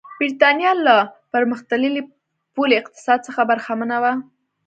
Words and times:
برېټانیا 0.19 0.71
له 0.85 0.95
پرمختللي 1.33 2.01
پولي 2.53 2.75
اقتصاد 2.81 3.19
څخه 3.27 3.41
برخمنه 3.49 3.97
وه. 4.03 4.13